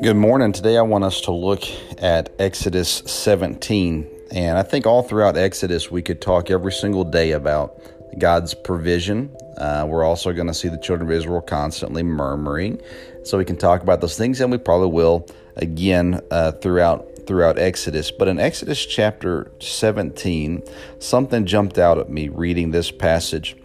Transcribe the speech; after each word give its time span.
Good 0.00 0.14
morning. 0.14 0.52
Today 0.52 0.76
I 0.76 0.82
want 0.82 1.02
us 1.02 1.22
to 1.22 1.32
look 1.32 1.64
at 2.00 2.30
Exodus 2.38 3.02
17. 3.06 4.08
And 4.30 4.56
I 4.56 4.62
think 4.62 4.86
all 4.86 5.02
throughout 5.02 5.36
Exodus 5.36 5.90
we 5.90 6.02
could 6.02 6.20
talk 6.20 6.52
every 6.52 6.70
single 6.70 7.02
day 7.02 7.32
about 7.32 7.82
God's 8.16 8.54
provision. 8.54 9.36
Uh, 9.56 9.86
we're 9.88 10.04
also 10.04 10.32
going 10.32 10.46
to 10.46 10.54
see 10.54 10.68
the 10.68 10.78
children 10.78 11.10
of 11.10 11.16
Israel 11.16 11.40
constantly 11.40 12.04
murmuring. 12.04 12.80
So 13.24 13.38
we 13.38 13.44
can 13.44 13.56
talk 13.56 13.82
about 13.82 14.00
those 14.00 14.16
things, 14.16 14.40
and 14.40 14.52
we 14.52 14.58
probably 14.58 14.86
will 14.86 15.26
again 15.56 16.20
uh, 16.30 16.52
throughout 16.52 17.26
throughout 17.26 17.58
Exodus. 17.58 18.12
But 18.12 18.28
in 18.28 18.38
Exodus 18.38 18.86
chapter 18.86 19.50
17, 19.58 20.62
something 21.00 21.44
jumped 21.44 21.76
out 21.76 21.98
at 21.98 22.08
me 22.08 22.28
reading 22.28 22.70
this 22.70 22.92
passage. 22.92 23.56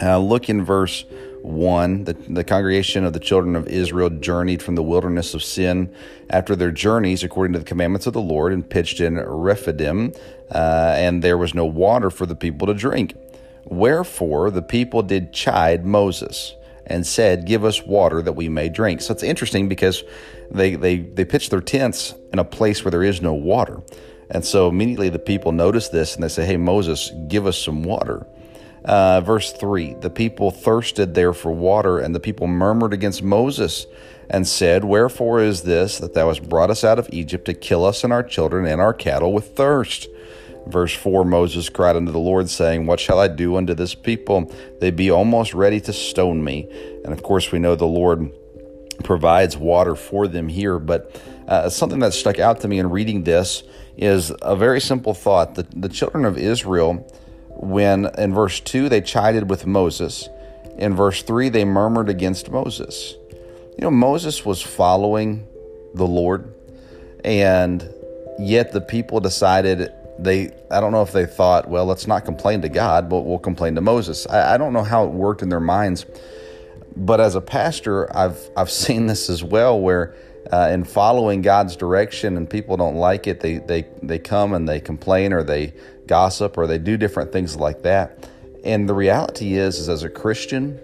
Uh, 0.00 0.16
look 0.18 0.48
in 0.48 0.64
verse 0.64 1.04
1 1.42 2.04
the, 2.04 2.12
the 2.28 2.44
congregation 2.44 3.04
of 3.04 3.12
the 3.12 3.20
children 3.20 3.56
of 3.56 3.66
Israel 3.66 4.10
journeyed 4.10 4.62
from 4.62 4.74
the 4.74 4.82
wilderness 4.82 5.34
of 5.34 5.42
sin 5.42 5.94
after 6.28 6.54
their 6.54 6.70
journeys 6.70 7.22
according 7.22 7.52
to 7.52 7.58
the 7.58 7.64
commandments 7.64 8.06
of 8.06 8.12
the 8.12 8.20
Lord 8.20 8.52
and 8.52 8.68
pitched 8.68 9.00
in 9.00 9.18
Rephidim, 9.18 10.12
uh, 10.50 10.94
and 10.96 11.22
there 11.22 11.38
was 11.38 11.54
no 11.54 11.64
water 11.64 12.10
for 12.10 12.26
the 12.26 12.36
people 12.36 12.66
to 12.66 12.74
drink. 12.74 13.14
Wherefore 13.64 14.50
the 14.50 14.62
people 14.62 15.02
did 15.02 15.32
chide 15.32 15.84
Moses 15.84 16.54
and 16.86 17.06
said, 17.06 17.46
Give 17.46 17.64
us 17.64 17.82
water 17.82 18.20
that 18.20 18.32
we 18.32 18.48
may 18.48 18.68
drink. 18.68 19.00
So 19.00 19.14
it's 19.14 19.22
interesting 19.22 19.68
because 19.68 20.02
they, 20.50 20.74
they, 20.74 20.98
they 20.98 21.24
pitched 21.24 21.50
their 21.50 21.60
tents 21.60 22.14
in 22.32 22.38
a 22.38 22.44
place 22.44 22.84
where 22.84 22.90
there 22.90 23.04
is 23.04 23.22
no 23.22 23.32
water. 23.32 23.82
And 24.28 24.44
so 24.44 24.68
immediately 24.68 25.08
the 25.08 25.18
people 25.18 25.52
notice 25.52 25.88
this 25.88 26.14
and 26.14 26.24
they 26.24 26.28
say, 26.28 26.44
Hey, 26.44 26.56
Moses, 26.56 27.12
give 27.28 27.46
us 27.46 27.56
some 27.58 27.82
water. 27.84 28.26
Uh, 28.84 29.20
verse 29.20 29.52
3 29.52 29.94
The 29.94 30.10
people 30.10 30.50
thirsted 30.50 31.14
there 31.14 31.32
for 31.32 31.52
water, 31.52 31.98
and 31.98 32.14
the 32.14 32.20
people 32.20 32.46
murmured 32.46 32.92
against 32.92 33.22
Moses 33.22 33.86
and 34.28 34.46
said, 34.46 34.84
Wherefore 34.84 35.40
is 35.40 35.62
this 35.62 35.98
that 35.98 36.14
thou 36.14 36.28
hast 36.28 36.48
brought 36.48 36.70
us 36.70 36.84
out 36.84 36.98
of 36.98 37.08
Egypt 37.12 37.44
to 37.46 37.54
kill 37.54 37.84
us 37.84 38.04
and 38.04 38.12
our 38.12 38.22
children 38.22 38.66
and 38.66 38.80
our 38.80 38.94
cattle 38.94 39.32
with 39.32 39.56
thirst? 39.56 40.08
Verse 40.66 40.94
4 40.94 41.24
Moses 41.24 41.68
cried 41.68 41.96
unto 41.96 42.12
the 42.12 42.18
Lord, 42.18 42.48
saying, 42.48 42.86
What 42.86 43.00
shall 43.00 43.18
I 43.18 43.28
do 43.28 43.56
unto 43.56 43.74
this 43.74 43.94
people? 43.94 44.52
They 44.80 44.90
be 44.90 45.10
almost 45.10 45.52
ready 45.52 45.80
to 45.82 45.92
stone 45.92 46.44
me. 46.44 46.68
And 47.04 47.12
of 47.12 47.22
course, 47.22 47.50
we 47.50 47.58
know 47.58 47.74
the 47.74 47.86
Lord 47.86 48.30
provides 49.02 49.56
water 49.56 49.96
for 49.96 50.28
them 50.28 50.48
here. 50.48 50.78
But 50.78 51.20
uh, 51.48 51.68
something 51.68 51.98
that 52.00 52.12
stuck 52.12 52.38
out 52.38 52.60
to 52.60 52.68
me 52.68 52.78
in 52.78 52.90
reading 52.90 53.24
this 53.24 53.62
is 53.96 54.32
a 54.42 54.54
very 54.54 54.80
simple 54.80 55.14
thought. 55.14 55.54
The, 55.54 55.66
the 55.74 55.88
children 55.88 56.24
of 56.24 56.38
Israel 56.38 57.10
when 57.60 58.06
in 58.16 58.32
verse 58.32 58.58
2 58.60 58.88
they 58.88 59.02
chided 59.02 59.50
with 59.50 59.66
Moses. 59.66 60.28
In 60.78 60.94
verse 60.94 61.22
3 61.22 61.50
they 61.50 61.64
murmured 61.64 62.08
against 62.08 62.50
Moses. 62.50 63.14
You 63.76 63.84
know, 63.84 63.90
Moses 63.90 64.44
was 64.44 64.62
following 64.62 65.46
the 65.94 66.06
Lord, 66.06 66.54
and 67.24 67.86
yet 68.38 68.72
the 68.72 68.80
people 68.80 69.20
decided 69.20 69.92
they, 70.18 70.52
I 70.70 70.80
don't 70.80 70.92
know 70.92 71.02
if 71.02 71.12
they 71.12 71.26
thought, 71.26 71.68
well, 71.68 71.84
let's 71.84 72.06
not 72.06 72.24
complain 72.24 72.62
to 72.62 72.68
God, 72.68 73.08
but 73.08 73.20
we'll 73.20 73.38
complain 73.38 73.74
to 73.74 73.80
Moses. 73.80 74.26
I, 74.26 74.54
I 74.54 74.58
don't 74.58 74.72
know 74.72 74.82
how 74.82 75.04
it 75.04 75.10
worked 75.10 75.42
in 75.42 75.50
their 75.50 75.60
minds, 75.60 76.06
but 76.96 77.20
as 77.20 77.34
a 77.34 77.40
pastor, 77.40 78.14
I've, 78.16 78.38
I've 78.56 78.70
seen 78.84 79.06
this 79.06 79.28
as 79.28 79.44
well 79.44 79.78
where 79.78 80.14
uh, 80.52 80.70
in 80.72 80.84
following 80.84 81.42
God's 81.42 81.76
direction 81.76 82.36
and 82.36 82.48
people 82.48 82.76
don't 82.76 82.96
like 82.96 83.26
it, 83.26 83.40
they, 83.40 83.58
they, 83.58 83.86
they 84.02 84.18
come 84.18 84.52
and 84.52 84.68
they 84.68 84.80
complain 84.80 85.32
or 85.32 85.42
they 85.42 85.74
gossip 86.06 86.58
or 86.58 86.66
they 86.66 86.78
do 86.78 86.96
different 86.96 87.32
things 87.32 87.56
like 87.56 87.82
that. 87.82 88.28
And 88.64 88.88
the 88.88 88.94
reality 88.94 89.54
is, 89.54 89.78
is 89.78 89.88
as 89.88 90.02
a 90.02 90.10
Christian, 90.10 90.80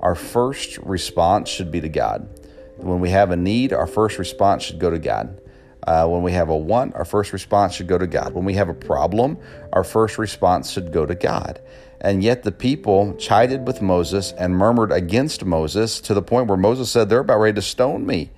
our 0.00 0.14
first 0.14 0.78
response 0.78 1.48
should 1.48 1.70
be 1.70 1.80
to 1.80 1.88
God. 1.88 2.28
When 2.76 3.00
we 3.00 3.10
have 3.10 3.30
a 3.30 3.36
need, 3.36 3.72
our 3.72 3.86
first 3.86 4.18
response 4.18 4.64
should 4.64 4.78
go 4.78 4.90
to 4.90 4.98
God. 4.98 5.40
Uh, 5.86 6.06
when 6.06 6.22
we 6.22 6.32
have 6.32 6.48
a 6.48 6.56
want, 6.56 6.94
our 6.94 7.04
first 7.04 7.32
response 7.32 7.74
should 7.74 7.86
go 7.86 7.98
to 7.98 8.06
God. 8.06 8.32
When 8.32 8.44
we 8.44 8.54
have 8.54 8.68
a 8.68 8.74
problem, 8.74 9.38
our 9.72 9.84
first 9.84 10.18
response 10.18 10.70
should 10.70 10.92
go 10.92 11.04
to 11.04 11.14
God. 11.14 11.60
And 12.00 12.22
yet 12.22 12.42
the 12.42 12.52
people 12.52 13.14
chided 13.16 13.66
with 13.66 13.80
Moses 13.80 14.32
and 14.32 14.56
murmured 14.56 14.92
against 14.92 15.44
Moses 15.44 16.00
to 16.02 16.14
the 16.14 16.22
point 16.22 16.48
where 16.48 16.58
Moses 16.58 16.90
said, 16.90 17.08
They're 17.08 17.20
about 17.20 17.38
ready 17.38 17.54
to 17.54 17.62
stone 17.62 18.06
me. 18.06 18.30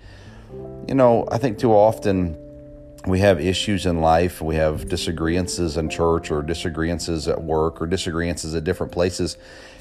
You 0.89 0.95
know, 0.95 1.27
I 1.33 1.39
think 1.39 1.59
too 1.59 1.73
often 1.73 2.39
we 3.07 3.19
have 3.19 3.41
issues 3.41 3.87
in 3.87 4.01
life. 4.01 4.41
We 4.41 4.55
have 4.55 4.89
disagreements 4.89 5.59
in 5.59 5.91
church 5.91 6.31
or 6.31 6.43
disagreements 6.43 7.09
at 7.09 7.43
work 7.43 7.83
or 7.83 7.87
disagreements 7.87 8.45
at 8.55 8.63
different 8.63 8.93
places. 8.93 9.37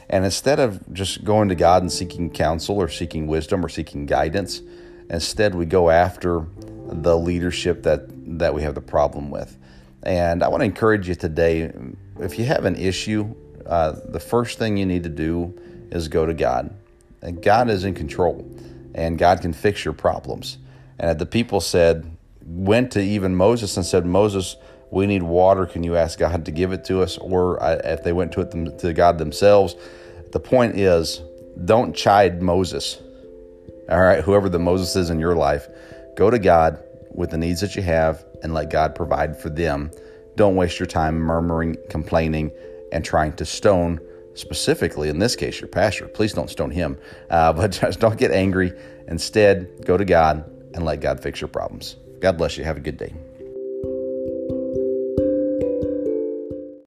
And 0.09 0.25
instead 0.25 0.59
of 0.59 0.81
just 0.93 1.23
going 1.23 1.49
to 1.49 1.55
God 1.55 1.83
and 1.83 1.91
seeking 1.91 2.31
counsel 2.31 2.77
or 2.77 2.87
seeking 2.87 3.27
wisdom 3.27 3.63
or 3.63 3.69
seeking 3.69 4.07
guidance, 4.07 4.61
instead 5.09 5.53
we 5.53 5.65
go 5.65 5.91
after 5.91 6.47
the 6.87 7.15
leadership 7.15 7.83
that, 7.83 8.39
that 8.39 8.55
we 8.55 8.63
have 8.63 8.73
the 8.73 8.81
problem 8.81 9.29
with. 9.29 9.57
And 10.01 10.43
I 10.43 10.47
want 10.47 10.61
to 10.61 10.65
encourage 10.65 11.07
you 11.07 11.15
today 11.15 11.71
if 12.19 12.39
you 12.39 12.45
have 12.45 12.65
an 12.65 12.75
issue, 12.75 13.33
uh, 13.65 13.93
the 14.05 14.19
first 14.19 14.57
thing 14.57 14.77
you 14.77 14.85
need 14.87 15.03
to 15.03 15.09
do 15.09 15.53
is 15.91 16.07
go 16.07 16.25
to 16.25 16.33
God. 16.33 16.75
And 17.21 17.41
God 17.43 17.69
is 17.69 17.83
in 17.83 17.93
control, 17.93 18.47
and 18.93 19.17
God 19.17 19.41
can 19.41 19.53
fix 19.53 19.83
your 19.83 19.93
problems. 19.93 20.57
And 20.99 21.19
the 21.19 21.25
people 21.25 21.59
said, 21.59 22.15
went 22.45 22.91
to 22.91 23.01
even 23.01 23.35
Moses 23.35 23.75
and 23.75 23.85
said, 23.85 24.05
Moses, 24.05 24.55
we 24.91 25.07
need 25.07 25.23
water. 25.23 25.65
Can 25.65 25.83
you 25.83 25.95
ask 25.95 26.19
God 26.19 26.45
to 26.45 26.51
give 26.51 26.71
it 26.71 26.85
to 26.85 27.01
us? 27.01 27.17
Or 27.17 27.59
if 27.83 28.03
they 28.03 28.13
went 28.13 28.31
to 28.33 28.41
it 28.41 28.79
to 28.79 28.93
God 28.93 29.17
themselves, 29.17 29.75
the 30.31 30.39
point 30.39 30.77
is, 30.77 31.21
don't 31.65 31.95
chide 31.95 32.41
Moses. 32.41 33.01
All 33.89 34.01
right, 34.01 34.23
whoever 34.23 34.49
the 34.49 34.59
Moses 34.59 34.95
is 34.95 35.09
in 35.09 35.19
your 35.19 35.35
life, 35.35 35.67
go 36.15 36.29
to 36.29 36.39
God 36.39 36.81
with 37.11 37.31
the 37.31 37.37
needs 37.37 37.61
that 37.61 37.75
you 37.75 37.81
have 37.81 38.25
and 38.43 38.53
let 38.53 38.69
God 38.69 38.95
provide 38.95 39.39
for 39.39 39.49
them. 39.49 39.91
Don't 40.35 40.55
waste 40.55 40.79
your 40.79 40.87
time 40.87 41.15
murmuring, 41.15 41.77
complaining, 41.89 42.51
and 42.91 43.05
trying 43.05 43.33
to 43.33 43.45
stone, 43.45 43.99
specifically 44.33 45.09
in 45.09 45.19
this 45.19 45.35
case, 45.35 45.61
your 45.61 45.67
pastor. 45.67 46.07
Please 46.07 46.33
don't 46.33 46.49
stone 46.49 46.71
him, 46.71 46.97
uh, 47.29 47.53
but 47.53 47.71
just 47.71 47.99
don't 47.99 48.17
get 48.17 48.31
angry. 48.31 48.73
Instead, 49.07 49.85
go 49.85 49.97
to 49.97 50.05
God 50.05 50.51
and 50.75 50.85
let 50.85 51.01
God 51.01 51.21
fix 51.21 51.41
your 51.41 51.47
problems. 51.47 51.95
God 52.19 52.37
bless 52.37 52.57
you. 52.57 52.63
Have 52.63 52.77
a 52.77 52.81
good 52.81 52.97
day. 52.97 53.13